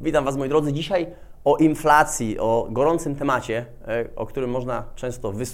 Witam 0.00 0.24
Was 0.24 0.36
moi 0.36 0.48
drodzy. 0.48 0.72
Dzisiaj 0.72 1.06
o 1.44 1.56
inflacji, 1.56 2.38
o 2.38 2.68
gorącym 2.70 3.14
temacie, 3.14 3.66
e, 3.88 4.08
o 4.16 4.26
którym 4.26 4.50
można 4.50 4.84
często 4.94 5.32
wy, 5.32 5.44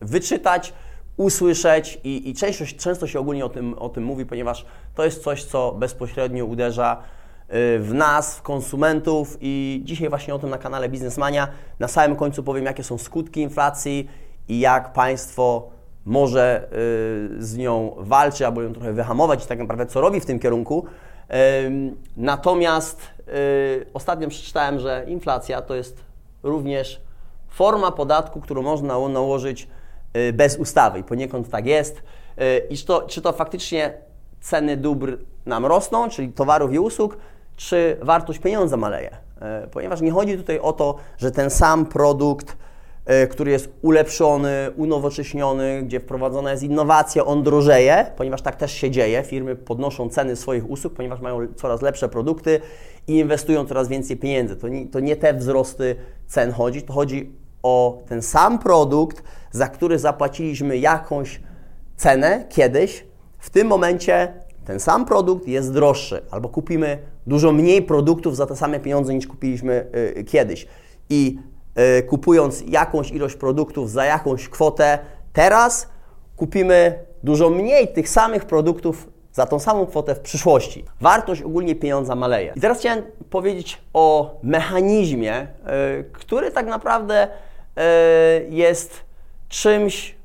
wyczytać, 0.00 0.72
usłyszeć 1.16 2.00
i, 2.04 2.30
i 2.30 2.34
często, 2.34 2.64
często 2.78 3.06
się 3.06 3.20
ogólnie 3.20 3.44
o 3.44 3.48
tym, 3.48 3.74
o 3.78 3.88
tym 3.88 4.04
mówi, 4.04 4.26
ponieważ 4.26 4.66
to 4.94 5.04
jest 5.04 5.22
coś, 5.22 5.44
co 5.44 5.72
bezpośrednio 5.72 6.44
uderza 6.44 6.96
e, 6.96 7.78
w 7.78 7.94
nas, 7.94 8.36
w 8.36 8.42
konsumentów 8.42 9.36
i 9.40 9.82
dzisiaj 9.84 10.08
właśnie 10.08 10.34
o 10.34 10.38
tym 10.38 10.50
na 10.50 10.58
kanale 10.58 10.88
Biznesmania. 10.88 11.48
Na 11.78 11.88
samym 11.88 12.16
końcu 12.16 12.42
powiem, 12.42 12.64
jakie 12.64 12.84
są 12.84 12.98
skutki 12.98 13.40
inflacji 13.40 14.08
i 14.48 14.60
jak 14.60 14.92
państwo 14.92 15.68
może 16.04 16.68
e, 16.68 17.42
z 17.42 17.56
nią 17.56 17.94
walczy 17.98 18.46
albo 18.46 18.62
ją 18.62 18.72
trochę 18.72 18.92
wyhamować 18.92 19.44
i 19.44 19.48
tak 19.48 19.58
naprawdę 19.58 19.86
co 19.86 20.00
robi 20.00 20.20
w 20.20 20.26
tym 20.26 20.38
kierunku. 20.38 20.86
Natomiast 22.16 23.00
y, 23.28 23.86
ostatnio 23.94 24.28
przeczytałem, 24.28 24.80
że 24.80 25.04
inflacja 25.08 25.62
to 25.62 25.74
jest 25.74 26.04
również 26.42 27.00
forma 27.48 27.92
podatku, 27.92 28.40
którą 28.40 28.62
można 28.62 29.08
nałożyć 29.08 29.68
y, 30.16 30.32
bez 30.32 30.56
ustawy 30.56 30.98
i 30.98 31.04
poniekąd 31.04 31.50
tak 31.50 31.66
jest. 31.66 32.02
Y, 32.40 32.66
I 32.70 32.76
czy 32.76 32.86
to, 32.86 33.02
czy 33.02 33.22
to 33.22 33.32
faktycznie 33.32 33.92
ceny 34.40 34.76
dóbr 34.76 35.18
nam 35.46 35.66
rosną, 35.66 36.08
czyli 36.08 36.32
towarów 36.32 36.72
i 36.72 36.78
usług, 36.78 37.16
czy 37.56 37.96
wartość 38.02 38.38
pieniądza 38.38 38.76
maleje. 38.76 39.16
Ponieważ 39.72 40.00
nie 40.00 40.10
chodzi 40.10 40.36
tutaj 40.36 40.58
o 40.58 40.72
to, 40.72 40.96
że 41.18 41.30
ten 41.30 41.50
sam 41.50 41.86
produkt 41.86 42.46
E, 42.46 42.55
który 43.30 43.50
jest 43.50 43.68
ulepszony, 43.82 44.70
unowocześniony, 44.76 45.82
gdzie 45.82 46.00
wprowadzona 46.00 46.50
jest 46.50 46.62
innowacja, 46.62 47.24
on 47.24 47.42
drożeje, 47.42 48.06
ponieważ 48.16 48.42
tak 48.42 48.56
też 48.56 48.72
się 48.72 48.90
dzieje. 48.90 49.22
Firmy 49.22 49.56
podnoszą 49.56 50.08
ceny 50.08 50.36
swoich 50.36 50.70
usług, 50.70 50.94
ponieważ 50.94 51.20
mają 51.20 51.46
coraz 51.56 51.82
lepsze 51.82 52.08
produkty 52.08 52.60
i 53.06 53.18
inwestują 53.18 53.66
coraz 53.66 53.88
więcej 53.88 54.16
pieniędzy. 54.16 54.56
To 54.56 54.68
nie, 54.68 54.86
to 54.86 55.00
nie 55.00 55.16
te 55.16 55.34
wzrosty 55.34 55.96
cen 56.26 56.52
chodzi, 56.52 56.82
to 56.82 56.92
chodzi 56.92 57.32
o 57.62 58.02
ten 58.08 58.22
sam 58.22 58.58
produkt, 58.58 59.22
za 59.52 59.68
który 59.68 59.98
zapłaciliśmy 59.98 60.78
jakąś 60.78 61.40
cenę 61.96 62.44
kiedyś. 62.48 63.06
W 63.38 63.50
tym 63.50 63.66
momencie 63.66 64.32
ten 64.64 64.80
sam 64.80 65.04
produkt 65.04 65.48
jest 65.48 65.72
droższy, 65.72 66.22
albo 66.30 66.48
kupimy 66.48 66.98
dużo 67.26 67.52
mniej 67.52 67.82
produktów 67.82 68.36
za 68.36 68.46
te 68.46 68.56
same 68.56 68.80
pieniądze 68.80 69.14
niż 69.14 69.26
kupiliśmy 69.26 69.86
y, 70.16 70.24
kiedyś. 70.24 70.66
I 71.10 71.38
E, 71.38 71.55
kupując 72.08 72.62
jakąś 72.66 73.10
ilość 73.10 73.36
produktów 73.36 73.90
za 73.90 74.04
jakąś 74.04 74.48
kwotę, 74.48 74.98
teraz 75.32 75.88
kupimy 76.36 76.98
dużo 77.22 77.50
mniej 77.50 77.88
tych 77.88 78.08
samych 78.08 78.44
produktów 78.44 79.08
za 79.32 79.46
tą 79.46 79.58
samą 79.58 79.86
kwotę 79.86 80.14
w 80.14 80.20
przyszłości. 80.20 80.84
Wartość 81.00 81.42
ogólnie 81.42 81.74
pieniądza 81.74 82.14
maleje. 82.14 82.52
I 82.56 82.60
teraz 82.60 82.78
chciałem 82.78 83.02
powiedzieć 83.30 83.78
o 83.92 84.36
mechanizmie, 84.42 85.34
e, 85.34 85.46
który 86.12 86.50
tak 86.50 86.66
naprawdę 86.66 87.28
e, 87.76 87.84
jest 88.48 89.00
czymś, 89.48 90.16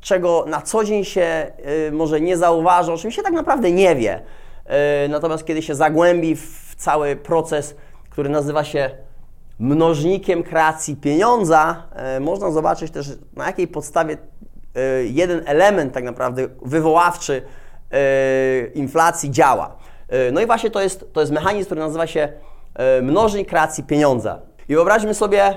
czego 0.00 0.44
na 0.48 0.62
co 0.62 0.84
dzień 0.84 1.04
się 1.04 1.52
może 1.92 2.20
nie 2.20 2.36
zauważa, 2.36 2.92
o 2.92 2.96
czym 2.96 3.10
się 3.10 3.22
tak 3.22 3.32
naprawdę 3.32 3.70
nie 3.70 3.96
wie. 3.96 4.20
Natomiast 5.08 5.44
kiedy 5.44 5.62
się 5.62 5.74
zagłębi 5.74 6.36
w 6.36 6.74
cały 6.76 7.16
proces, 7.16 7.74
który 8.10 8.28
nazywa 8.28 8.64
się 8.64 8.90
mnożnikiem 9.58 10.42
kreacji 10.42 10.96
pieniądza, 10.96 11.82
e, 11.92 12.20
można 12.20 12.50
zobaczyć 12.50 12.90
też 12.90 13.08
na 13.36 13.46
jakiej 13.46 13.68
podstawie 13.68 14.16
e, 14.74 15.04
jeden 15.04 15.42
element 15.46 15.94
tak 15.94 16.04
naprawdę 16.04 16.48
wywoławczy 16.62 17.42
e, 17.90 18.66
inflacji 18.66 19.30
działa. 19.30 19.76
No 20.32 20.40
i 20.40 20.46
właśnie 20.46 20.70
to 20.70 20.80
jest, 20.80 21.12
to 21.12 21.20
jest 21.20 21.32
mechanizm, 21.32 21.66
który 21.66 21.80
nazywa 21.80 22.06
się 22.06 22.28
mnożnik 23.02 23.48
kreacji 23.48 23.84
pieniądza. 23.84 24.38
I 24.68 24.74
wyobraźmy 24.74 25.14
sobie 25.14 25.56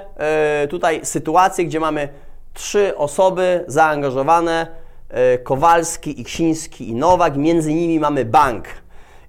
tutaj 0.70 1.00
sytuację, 1.04 1.66
gdzie 1.66 1.80
mamy 1.80 2.10
trzy 2.54 2.98
osoby 2.98 3.64
zaangażowane, 3.68 4.68
Kowalski, 5.44 6.22
Iksiński 6.22 6.90
i 6.90 6.96
Nowak, 6.96 7.38
między 7.38 7.74
nimi 7.74 8.00
mamy 8.00 8.26
bank. 8.26 8.66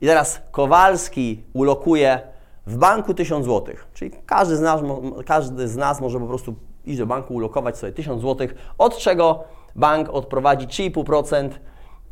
I 0.00 0.06
teraz 0.06 0.40
Kowalski 0.50 1.42
ulokuje 1.52 2.20
w 2.68 2.76
banku 2.76 3.14
1000 3.14 3.46
zł. 3.46 3.74
Czyli 3.94 4.10
każdy 4.26 4.56
z, 4.56 4.60
nas, 4.60 4.80
każdy 5.26 5.68
z 5.68 5.76
nas 5.76 6.00
może 6.00 6.20
po 6.20 6.26
prostu 6.26 6.54
iść 6.84 6.98
do 6.98 7.06
banku, 7.06 7.34
ulokować 7.34 7.78
sobie 7.78 7.92
1000 7.92 8.22
zł, 8.22 8.48
od 8.78 8.98
czego 8.98 9.44
bank 9.76 10.08
odprowadzi 10.08 10.66
3,5% 10.66 11.50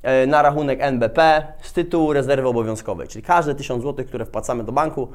e, 0.02 0.26
na 0.26 0.42
rachunek 0.42 0.78
NBP 0.82 1.46
z 1.62 1.72
tytułu 1.72 2.12
rezerwy 2.12 2.48
obowiązkowej. 2.48 3.08
Czyli 3.08 3.22
każde 3.22 3.54
1000 3.54 3.82
zł, 3.82 4.04
które 4.04 4.24
wpłacamy 4.24 4.64
do 4.64 4.72
banku, 4.72 5.08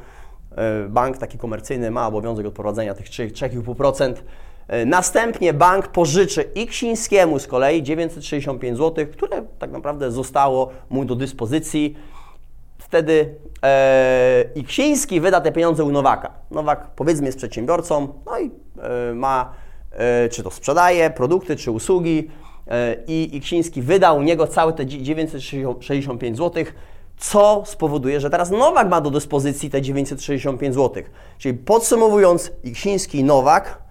e, 0.52 0.90
bank 0.90 1.18
taki 1.18 1.38
komercyjny 1.38 1.92
ma 1.92 2.08
obowiązek 2.08 2.46
odprowadzenia 2.46 2.94
tych 2.94 3.06
3,5%. 3.06 4.14
E, 4.68 4.86
następnie 4.86 5.54
bank 5.54 5.88
pożyczy 5.88 6.42
Iksińskiemu 6.42 7.40
z 7.40 7.48
kolei 7.48 7.84
965 7.84 8.78
zł, 8.78 9.06
które 9.12 9.44
tak 9.60 9.72
naprawdę 9.72 10.12
zostało 10.12 10.72
mu 10.90 11.06
do 11.06 11.16
dyspozycji 11.16 11.96
wtedy 12.82 13.36
e, 13.64 15.22
wyda 15.22 15.42
te 15.42 15.52
pieniądze 15.52 15.84
u 15.84 15.92
Nowaka. 15.92 16.32
Nowak 16.52 16.88
powiedzmy 16.96 17.26
jest 17.26 17.38
przedsiębiorcą, 17.38 18.14
no 18.26 18.40
i 18.40 18.52
e, 18.82 19.14
ma, 19.14 19.54
e, 19.92 20.30
czy 20.30 20.44
to 20.44 20.52
sprzedaje 20.52 21.10
produkty, 21.10 21.56
czy 21.56 21.72
usługi 21.72 22.28
e, 22.68 22.96
i 23.08 23.36
Iksiński 23.38 23.82
wyda 23.82 24.14
u 24.14 24.22
niego 24.22 24.48
całe 24.48 24.74
te 24.74 24.86
965 24.86 26.38
zł, 26.38 26.64
co 27.18 27.64
spowoduje, 27.66 28.20
że 28.20 28.30
teraz 28.30 28.52
Nowak 28.52 28.90
ma 28.90 29.02
do 29.02 29.12
dyspozycji 29.12 29.70
te 29.70 29.82
965 29.82 30.76
zł. 30.76 31.04
Czyli 31.38 31.58
podsumowując, 31.58 32.52
Iksiński 32.64 33.20
i 33.20 33.24
Nowak 33.24 33.82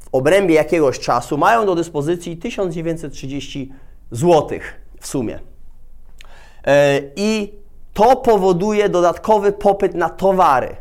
w 0.00 0.08
obrębie 0.12 0.54
jakiegoś 0.54 0.98
czasu 0.98 1.38
mają 1.38 1.66
do 1.66 1.74
dyspozycji 1.74 2.36
1930 2.36 3.72
zł 4.10 4.58
w 5.00 5.06
sumie. 5.06 5.38
E, 6.66 7.00
I 7.16 7.60
to 7.94 8.16
powoduje 8.16 8.88
dodatkowy 8.88 9.52
popyt 9.52 9.94
na 9.94 10.08
towary. 10.08 10.76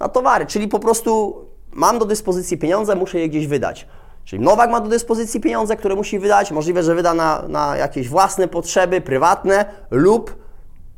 Na 0.00 0.08
towary, 0.08 0.46
czyli 0.46 0.68
po 0.68 0.78
prostu 0.78 1.36
mam 1.72 1.98
do 1.98 2.04
dyspozycji 2.04 2.58
pieniądze, 2.58 2.96
muszę 2.96 3.18
je 3.18 3.28
gdzieś 3.28 3.46
wydać. 3.46 3.86
Czyli 4.24 4.42
Nowak 4.42 4.70
ma 4.70 4.80
do 4.80 4.88
dyspozycji 4.88 5.40
pieniądze, 5.40 5.76
które 5.76 5.94
musi 5.94 6.18
wydać, 6.18 6.50
możliwe, 6.50 6.82
że 6.82 6.94
wyda 6.94 7.14
na, 7.14 7.42
na 7.48 7.76
jakieś 7.76 8.08
własne 8.08 8.48
potrzeby 8.48 9.00
prywatne 9.00 9.64
lub 9.90 10.36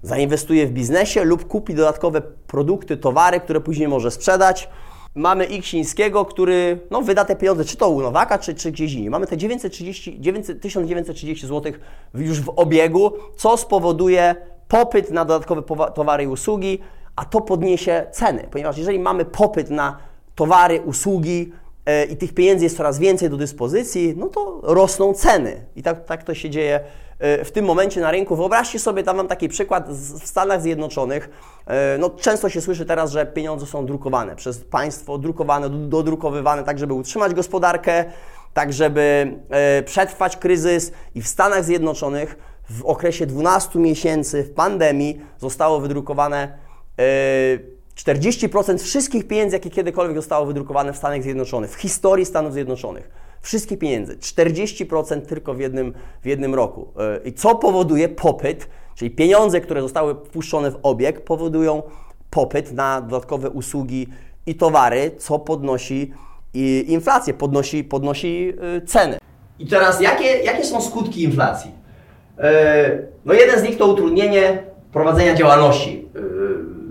zainwestuje 0.03 0.67
w 0.67 0.71
biznesie 0.71 1.25
lub 1.25 1.49
kupi 1.49 1.75
dodatkowe 1.75 2.23
produkty, 2.47 2.97
towary, 2.97 3.41
które 3.41 3.61
później 3.61 3.89
może 3.89 4.11
sprzedać. 4.11 4.69
Mamy 5.15 5.45
Iksińskiego, 5.45 6.25
który 6.25 6.81
no, 6.91 7.03
wyda 7.03 7.25
te 7.25 7.37
pieniądze, 7.37 7.65
czy 7.65 7.77
to 7.77 7.91
u 7.91 8.01
Nowaka, 8.01 8.39
czy, 8.39 8.55
czy 8.55 8.73
gdzieś 8.73 8.93
indziej. 8.93 9.11
Mamy 9.11 9.27
te 9.27 9.37
930, 9.37 10.21
900, 10.21 10.61
1930 10.61 11.47
zł 11.47 11.73
już 12.15 12.41
w 12.41 12.53
obiegu, 12.57 13.13
co 13.37 13.57
spowoduje 13.57 14.35
popyt 14.71 15.11
na 15.11 15.25
dodatkowe 15.25 15.63
towary 15.95 16.25
i 16.25 16.27
usługi, 16.27 16.79
a 17.17 17.25
to 17.25 17.41
podniesie 17.41 18.07
ceny, 18.13 18.49
ponieważ 18.51 18.79
jeżeli 18.79 18.99
mamy 18.99 19.25
popyt 19.25 19.71
na 19.71 19.97
towary, 20.35 20.81
usługi 20.81 21.53
e, 21.87 22.05
i 22.05 22.17
tych 22.17 22.35
pieniędzy 22.35 22.65
jest 22.65 22.77
coraz 22.77 22.99
więcej 22.99 23.31
do 23.31 23.37
dyspozycji, 23.37 24.15
no 24.17 24.27
to 24.27 24.61
rosną 24.63 25.15
ceny. 25.15 25.65
I 25.77 25.83
tak, 25.83 26.05
tak 26.05 26.25
to 26.25 26.35
się 26.35 26.51
dzieje 26.51 26.81
e, 27.19 27.45
w 27.45 27.53
tym 27.53 27.65
momencie 27.65 28.01
na 28.01 28.11
rynku. 28.11 28.37
Wyobraźcie 28.37 28.79
sobie, 28.79 29.03
tam 29.03 29.17
mam 29.17 29.29
taki 29.29 29.49
przykład 29.49 29.89
w 29.89 30.27
Stanach 30.27 30.63
Zjednoczonych. 30.63 31.31
E, 31.67 31.99
no, 31.99 32.11
często 32.11 32.49
się 32.49 32.61
słyszy 32.61 32.87
teraz, 32.87 33.13
że 33.13 33.27
pieniądze 33.27 33.67
są 33.67 33.87
drukowane 33.87 34.37
przez 34.37 34.59
państwo, 34.59 35.19
drukowane, 35.19 35.71
dodrukowywane, 35.71 36.65
tak 36.65 36.79
żeby 36.79 36.95
utrzymać 36.95 37.35
gospodarkę, 37.35 38.05
tak 38.55 38.73
żeby 38.73 39.37
przetrwać 39.85 40.37
kryzys. 40.37 40.93
I 41.15 41.23
w 41.23 41.29
Stanach 41.29 41.65
Zjednoczonych 41.65 42.37
w 42.71 42.85
okresie 42.85 43.27
12 43.27 43.79
miesięcy 43.79 44.43
w 44.43 44.51
pandemii 44.51 45.21
zostało 45.39 45.81
wydrukowane 45.81 46.59
40% 47.97 48.75
e, 48.75 48.79
wszystkich 48.79 49.27
pieniędzy, 49.27 49.57
jakie 49.57 49.71
kiedykolwiek 49.71 50.17
zostało 50.17 50.47
wydrukowane 50.47 50.93
w 50.93 50.97
Stanach 50.97 51.23
Zjednoczonych, 51.23 51.71
w 51.71 51.75
historii 51.75 52.27
Stanów 52.27 52.53
Zjednoczonych. 52.53 53.11
Wszystkie 53.41 53.77
pieniędzy, 53.77 54.17
40% 54.17 55.21
tylko 55.21 55.55
w 55.55 55.61
jednym, 55.61 55.95
w 56.23 56.27
jednym 56.27 56.55
roku. 56.55 56.93
E, 56.99 57.29
I 57.29 57.33
co 57.33 57.55
powoduje 57.55 58.09
popyt, 58.09 58.69
czyli 58.95 59.11
pieniądze, 59.11 59.61
które 59.61 59.83
zostały 59.83 60.15
wpuszczone 60.15 60.71
w 60.71 60.79
obieg, 60.83 61.25
powodują 61.25 61.83
popyt 62.31 62.73
na 62.73 63.01
dodatkowe 63.01 63.51
usługi 63.51 64.07
i 64.47 64.55
towary, 64.55 65.11
co 65.19 65.39
podnosi 65.39 66.13
inflację, 66.87 67.35
podnosi, 67.35 67.85
podnosi 67.85 68.53
e, 68.77 68.87
ceny. 68.87 69.19
I 69.59 69.67
teraz 69.67 70.01
jakie, 70.01 70.25
jakie 70.25 70.65
są 70.65 70.81
skutki 70.81 71.23
inflacji? 71.23 71.80
E, 72.41 72.99
no 73.25 73.35
jeden 73.35 73.61
z 73.61 73.63
nich 73.63 73.79
to 73.79 73.87
utrudnienie 73.87 74.63
prowadzenia 74.93 75.35
działalności 75.35 76.09
e, 76.17 76.21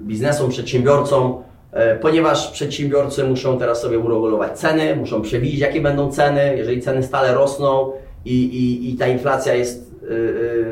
biznesom, 0.08 0.50
przedsiębiorcom, 0.50 1.44
e, 1.72 1.96
ponieważ 1.96 2.52
przedsiębiorcy 2.52 3.24
muszą 3.24 3.60
teraz 3.60 3.82
sobie 3.82 4.00
uregulować 4.00 4.60
ceny, 4.60 4.96
muszą 4.96 5.22
przewidzieć 5.22 5.60
jakie 5.60 5.82
będą 5.82 6.12
ceny, 6.12 6.54
jeżeli 6.58 6.82
ceny 6.82 7.04
stale 7.04 7.34
rosną 7.34 7.92
i, 8.26 8.44
i, 8.44 8.94
i 8.94 8.98
ta 8.98 9.08
inflacja 9.08 9.54
jest 9.54 9.90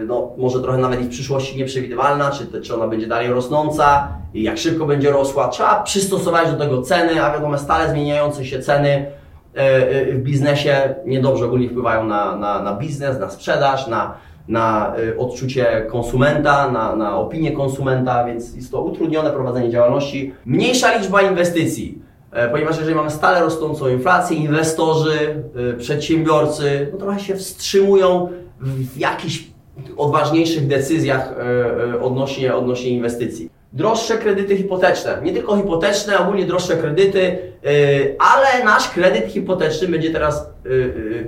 no, 0.07 0.31
może 0.37 0.61
trochę 0.61 0.77
nawet 0.77 1.01
i 1.01 1.03
w 1.03 1.09
przyszłości 1.09 1.57
nieprzewidywalna, 1.57 2.31
czy, 2.31 2.61
czy 2.61 2.75
ona 2.75 2.87
będzie 2.87 3.07
dalej 3.07 3.27
rosnąca 3.29 4.07
i 4.33 4.43
jak 4.43 4.57
szybko 4.57 4.85
będzie 4.85 5.11
rosła. 5.11 5.47
Trzeba 5.47 5.83
przystosować 5.83 6.51
do 6.51 6.57
tego 6.57 6.81
ceny, 6.81 7.23
a 7.23 7.33
wiadomo, 7.33 7.57
stale 7.57 7.89
zmieniające 7.89 8.45
się 8.45 8.59
ceny 8.59 9.05
w 10.11 10.19
biznesie 10.23 10.95
niedobrze 11.05 11.45
ogólnie 11.45 11.69
wpływają 11.69 12.05
na, 12.05 12.35
na, 12.35 12.63
na 12.63 12.73
biznes, 12.73 13.19
na 13.19 13.29
sprzedaż, 13.29 13.87
na, 13.87 14.17
na 14.47 14.95
odczucie 15.17 15.85
konsumenta, 15.89 16.71
na, 16.71 16.95
na 16.95 17.17
opinię 17.17 17.51
konsumenta, 17.51 18.25
więc 18.25 18.55
jest 18.55 18.71
to 18.71 18.81
utrudnione 18.81 19.31
prowadzenie 19.31 19.69
działalności. 19.69 20.33
Mniejsza 20.45 20.97
liczba 20.97 21.21
inwestycji. 21.21 22.01
E, 22.31 22.49
ponieważ 22.49 22.77
jeżeli 22.77 22.95
mamy 22.95 23.11
stale 23.11 23.39
rosnącą 23.41 23.87
inflację, 23.87 24.37
inwestorzy, 24.37 25.43
e, 25.73 25.73
przedsiębiorcy 25.73 26.89
no 26.91 26.97
trochę 26.97 27.19
się 27.19 27.35
wstrzymują 27.35 28.29
w 28.59 28.97
jakichś 28.97 29.43
odważniejszych 29.97 30.67
decyzjach 30.67 31.33
e, 31.93 32.01
odnośnie, 32.01 32.55
odnośnie 32.55 32.89
inwestycji. 32.89 33.56
Droższe 33.77 34.17
kredyty 34.17 34.57
hipoteczne, 34.57 35.17
nie 35.23 35.33
tylko 35.33 35.57
hipoteczne, 35.57 36.19
ogólnie 36.19 36.45
droższe 36.45 36.77
kredyty, 36.77 37.37
ale 38.19 38.65
nasz 38.65 38.89
kredyt 38.89 39.31
hipoteczny 39.31 39.87
będzie 39.87 40.11
teraz 40.11 40.49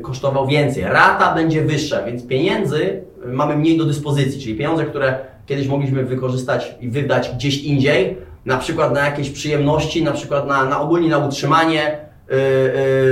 kosztował 0.01 0.47
więcej, 0.47 0.83
rata 0.83 1.35
będzie 1.35 1.61
wyższa, 1.61 2.03
więc 2.03 2.27
pieniędzy 2.27 3.03
mamy 3.25 3.55
mniej 3.57 3.77
do 3.77 3.85
dyspozycji, 3.85 4.41
czyli 4.41 4.55
pieniądze, 4.55 4.85
które 4.85 5.17
kiedyś 5.45 5.67
mogliśmy 5.67 6.03
wykorzystać 6.03 6.75
i 6.81 6.89
wydać 6.89 7.29
gdzieś 7.35 7.63
indziej, 7.63 8.17
na 8.45 8.57
przykład 8.57 8.93
na 8.93 9.05
jakieś 9.05 9.29
przyjemności, 9.29 10.03
na 10.03 10.11
przykład 10.11 10.47
na, 10.47 10.65
na 10.65 10.81
ogólnie 10.81 11.09
na 11.09 11.17
utrzymanie 11.17 11.97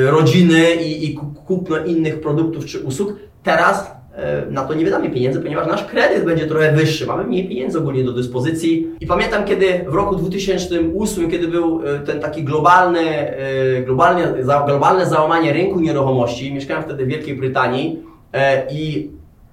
rodziny 0.06 0.76
i, 0.76 1.12
i 1.12 1.16
kupno 1.46 1.78
innych 1.78 2.22
produktów 2.22 2.66
czy 2.66 2.80
usług. 2.80 3.14
Teraz 3.44 3.92
na 4.50 4.64
to 4.64 4.74
nie 4.74 4.86
wydamy 4.86 5.10
pieniędzy, 5.10 5.42
ponieważ 5.42 5.68
nasz 5.68 5.86
kredyt 5.86 6.26
będzie 6.26 6.48
trochę 6.48 6.72
wyższy, 6.72 7.06
mamy 7.06 7.24
mniej 7.24 7.50
pieniędzy 7.50 7.78
ogólnie 7.78 8.04
do 8.04 8.14
dyspozycji. 8.14 8.88
I 9.00 9.08
pamiętam, 9.08 9.46
kiedy 9.46 9.86
w 9.88 9.94
roku 9.94 10.16
2008, 10.16 11.32
kiedy 11.32 11.48
był 11.48 11.82
y, 11.82 12.00
ten 12.00 12.20
taki 12.20 12.44
globalny, 12.44 13.34
y, 13.80 13.84
globalne, 13.86 14.34
globalne 14.66 15.06
załamanie 15.06 15.54
rynku 15.54 15.80
nieruchomości, 15.80 16.54
mieszkałem 16.54 16.84
wtedy 16.84 17.06
w 17.06 17.08
Wielkiej 17.08 17.36
Brytanii 17.36 18.04
i 18.72 19.10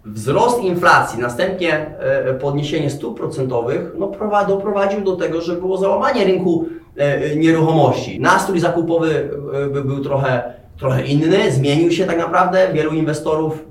Wzrost 0.06 0.62
inflacji, 0.62 1.20
następnie 1.20 1.86
e, 1.98 2.34
podniesienie 2.34 2.90
stóp 2.90 3.18
procentowych 3.18 3.92
no, 3.98 4.12
doprowadził 4.48 5.00
do 5.00 5.16
tego, 5.16 5.40
że 5.40 5.56
było 5.56 5.76
załamanie 5.76 6.24
rynku 6.24 6.68
e, 6.96 7.36
nieruchomości. 7.36 8.20
Nastrój 8.20 8.60
zakupowy 8.60 9.30
e, 9.76 9.80
był 9.80 10.04
trochę, 10.04 10.42
trochę 10.78 11.06
inny, 11.06 11.52
zmienił 11.52 11.90
się 11.90 12.06
tak 12.06 12.18
naprawdę. 12.18 12.68
Wielu 12.72 12.90
inwestorów 12.90 13.64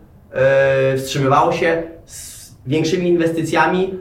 wstrzymywało 0.98 1.52
się 1.52 1.84
z 2.06 2.52
większymi 2.66 3.10
inwestycjami. 3.10 3.94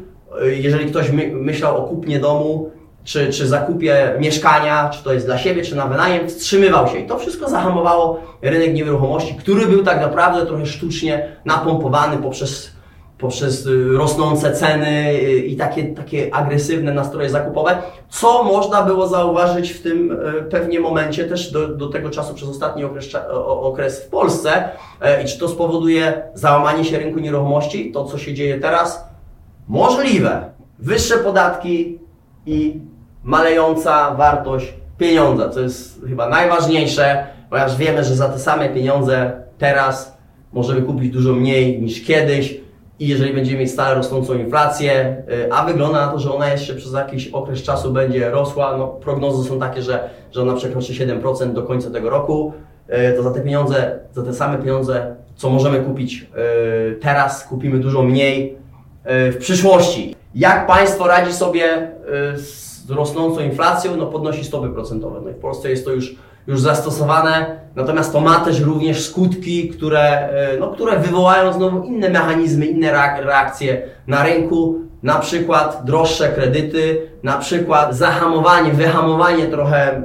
Jeżeli 0.42 0.86
ktoś 0.86 1.10
myślał 1.32 1.76
o 1.76 1.88
kupnie 1.88 2.20
domu, 2.20 2.70
czy, 3.04 3.32
czy 3.32 3.46
zakupie 3.46 4.14
mieszkania, 4.18 4.90
czy 4.92 5.04
to 5.04 5.12
jest 5.12 5.26
dla 5.26 5.38
siebie, 5.38 5.62
czy 5.62 5.76
na 5.76 5.86
wynajem, 5.86 6.28
wstrzymywał 6.28 6.88
się. 6.88 6.98
I 6.98 7.06
to 7.06 7.18
wszystko 7.18 7.48
zahamowało 7.48 8.20
rynek 8.42 8.74
nieruchomości, 8.74 9.34
który 9.34 9.66
był 9.66 9.82
tak 9.82 10.00
naprawdę 10.00 10.46
trochę 10.46 10.66
sztucznie 10.66 11.36
napompowany 11.44 12.16
poprzez, 12.16 12.72
poprzez 13.22 13.66
y, 13.66 13.96
rosnące 13.96 14.52
ceny 14.52 15.10
y, 15.10 15.36
i 15.36 15.56
takie, 15.56 15.84
takie 15.84 16.34
agresywne 16.34 16.92
nastroje 16.94 17.30
zakupowe, 17.30 17.78
co 18.08 18.44
można 18.44 18.82
było 18.82 19.08
zauważyć 19.08 19.70
w 19.70 19.82
tym 19.82 20.12
y, 20.12 20.42
pewnie 20.50 20.80
momencie 20.80 21.24
też 21.24 21.52
do, 21.52 21.68
do 21.68 21.88
tego 21.88 22.10
czasu 22.10 22.34
przez 22.34 22.48
ostatni 22.48 22.84
okres, 22.84 23.14
okres 23.46 24.04
w 24.04 24.08
Polsce. 24.08 24.68
E, 25.00 25.22
I 25.22 25.26
czy 25.26 25.38
to 25.38 25.48
spowoduje 25.48 26.22
załamanie 26.34 26.84
się 26.84 26.98
rynku 26.98 27.18
nieruchomości, 27.18 27.92
to 27.92 28.04
co 28.04 28.18
się 28.18 28.34
dzieje 28.34 28.60
teraz? 28.60 29.08
Możliwe. 29.68 30.52
Wyższe 30.78 31.18
podatki 31.18 31.98
i 32.46 32.80
malejąca 33.24 34.14
wartość 34.14 34.74
pieniądza, 34.98 35.48
co 35.48 35.60
jest 35.60 36.00
chyba 36.08 36.28
najważniejsze, 36.28 37.26
ponieważ 37.50 37.76
wiemy, 37.76 38.04
że 38.04 38.16
za 38.16 38.28
te 38.28 38.38
same 38.38 38.68
pieniądze 38.68 39.32
teraz 39.58 40.18
możemy 40.52 40.82
kupić 40.82 41.12
dużo 41.12 41.32
mniej 41.32 41.82
niż 41.82 42.04
kiedyś 42.04 42.61
i 43.02 43.08
jeżeli 43.08 43.34
będziemy 43.34 43.58
mieć 43.58 43.70
stale 43.70 43.94
rosnącą 43.94 44.34
inflację, 44.34 45.22
y, 45.46 45.52
a 45.52 45.64
wygląda 45.64 46.06
na 46.06 46.12
to, 46.12 46.18
że 46.18 46.34
ona 46.34 46.52
jeszcze 46.52 46.74
przez 46.74 46.92
jakiś 46.92 47.28
okres 47.28 47.62
czasu 47.62 47.92
będzie 47.92 48.30
rosła, 48.30 48.76
no 48.76 48.88
prognozy 48.88 49.48
są 49.48 49.60
takie, 49.60 49.82
że, 49.82 50.10
że 50.32 50.42
ona 50.42 50.54
przekroczy 50.54 50.92
7% 50.92 51.52
do 51.52 51.62
końca 51.62 51.90
tego 51.90 52.10
roku, 52.10 52.52
y, 52.88 53.16
to 53.16 53.22
za 53.22 53.30
te 53.30 53.40
pieniądze, 53.40 53.98
za 54.12 54.22
te 54.22 54.34
same 54.34 54.58
pieniądze, 54.58 55.16
co 55.36 55.50
możemy 55.50 55.80
kupić 55.80 56.26
y, 56.90 56.96
teraz, 57.00 57.44
kupimy 57.44 57.78
dużo 57.78 58.02
mniej 58.02 58.62
w 59.04 59.36
przyszłości. 59.38 60.16
Jak 60.34 60.66
państwo 60.66 61.06
radzi 61.06 61.32
sobie 61.32 61.88
z 62.36 62.71
z 62.86 62.90
rosnącą 62.90 63.40
inflacją, 63.40 63.96
no 63.96 64.06
podnosi 64.06 64.44
stopy 64.44 64.68
procentowe. 64.68 65.20
No 65.24 65.30
i 65.30 65.32
w 65.32 65.36
Polsce 65.38 65.70
jest 65.70 65.84
to 65.84 65.92
już, 65.92 66.14
już 66.46 66.60
zastosowane, 66.60 67.60
natomiast 67.76 68.12
to 68.12 68.20
ma 68.20 68.40
też 68.40 68.60
również 68.60 69.04
skutki, 69.04 69.68
które, 69.68 70.00
e, 70.00 70.56
no, 70.60 70.68
które 70.68 70.98
wywołają 70.98 71.52
znowu 71.52 71.84
inne 71.84 72.10
mechanizmy, 72.10 72.66
inne 72.66 72.92
reakcje 73.20 73.82
na 74.06 74.24
rynku, 74.24 74.78
na 75.02 75.18
przykład 75.18 75.82
droższe 75.84 76.28
kredyty, 76.28 77.08
na 77.22 77.38
przykład 77.38 77.96
zahamowanie, 77.96 78.72
wyhamowanie 78.72 79.46
trochę 79.46 79.76
e, 79.78 80.02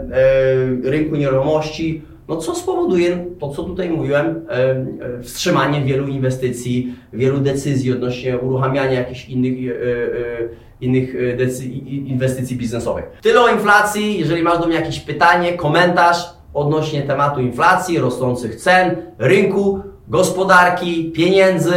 rynku 0.84 1.16
nieruchomości, 1.16 2.02
no 2.28 2.38
co 2.38 2.56
spowoduje 2.56 3.26
to, 3.40 3.50
co 3.50 3.64
tutaj 3.64 3.90
mówiłem, 3.90 4.46
e, 4.50 4.54
e, 4.54 5.24
wstrzymanie 5.24 5.82
wielu 5.82 6.08
inwestycji, 6.08 6.96
wielu 7.14 7.40
decyzji 7.40 7.92
odnośnie 7.92 8.38
uruchamiania 8.38 8.94
jakichś 8.94 9.30
innych, 9.30 9.72
e, 9.72 10.68
innych 10.82 11.16
inwestycji 11.88 12.58
biznesowych. 12.58 13.06
Tyle 13.22 13.42
o 13.42 13.48
inflacji. 13.48 14.20
Jeżeli 14.20 14.44
masz 14.44 14.60
do 14.60 14.68
mnie 14.68 14.76
jakieś 14.76 15.00
pytanie, 15.00 15.54
komentarz 15.54 16.18
odnośnie 16.54 17.02
tematu 17.02 17.42
inflacji, 17.42 18.00
rosnących 18.00 18.56
cen, 18.56 18.96
rynku, 19.18 19.80
gospodarki, 20.08 21.12
pieniędzy, 21.12 21.74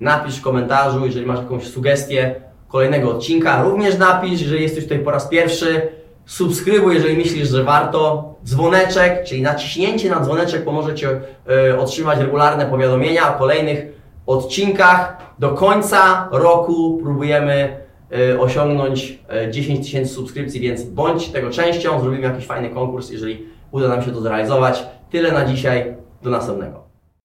napisz 0.00 0.36
w 0.36 0.42
komentarzu. 0.42 1.06
Jeżeli 1.06 1.26
masz 1.26 1.38
jakąś 1.38 1.64
sugestię 1.64 2.34
kolejnego 2.68 3.10
odcinka, 3.10 3.62
również 3.62 3.98
napisz. 3.98 4.40
Jeżeli 4.40 4.62
jesteś 4.62 4.84
tutaj 4.84 4.98
po 4.98 5.10
raz 5.10 5.28
pierwszy, 5.28 5.82
subskrybuj, 6.26 6.94
jeżeli 6.94 7.16
myślisz, 7.16 7.48
że 7.48 7.64
warto. 7.64 8.34
Dzwoneczek, 8.44 9.24
czyli 9.24 9.42
naciśnięcie 9.42 10.10
na 10.10 10.20
dzwoneczek 10.20 10.64
pomoże 10.64 10.94
Ci 10.94 11.06
y, 11.06 11.78
otrzymać 11.78 12.18
regularne 12.18 12.66
powiadomienia 12.66 13.34
o 13.34 13.38
kolejnych 13.38 13.86
odcinkach. 14.26 15.16
Do 15.38 15.50
końca 15.50 16.28
roku 16.32 17.00
próbujemy 17.02 17.76
y, 18.32 18.40
osiągnąć 18.40 19.18
y, 19.48 19.50
10 19.50 19.86
tysięcy 19.86 20.14
subskrypcji, 20.14 20.60
więc 20.60 20.82
bądź 20.82 21.28
tego 21.28 21.50
częścią. 21.50 22.00
Zrobimy 22.00 22.22
jakiś 22.22 22.46
fajny 22.46 22.70
konkurs, 22.70 23.10
jeżeli 23.10 23.46
uda 23.70 23.88
nam 23.88 24.02
się 24.02 24.12
to 24.12 24.20
zrealizować. 24.20 24.84
Tyle 25.10 25.32
na 25.32 25.44
dzisiaj. 25.44 25.94
Do 26.22 26.30
następnego. 26.30 26.83